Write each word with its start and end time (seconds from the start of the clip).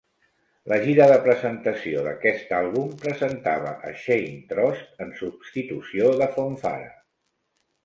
La 0.71 0.77
gira 0.85 1.05
de 1.11 1.17
presentació 1.27 2.05
d'aquest 2.07 2.55
àlbum 2.61 2.89
presentava 3.03 3.75
a 3.91 3.95
Shane 4.05 4.33
Trost 4.55 5.07
en 5.07 5.15
substitució 5.23 6.11
de 6.25 6.33
Fonfara. 6.35 6.93